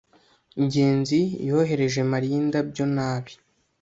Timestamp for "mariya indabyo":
2.11-2.83